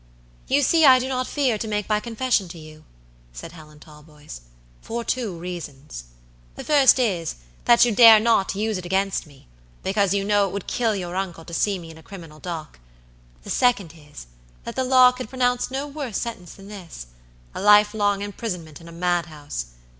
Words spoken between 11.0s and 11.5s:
uncle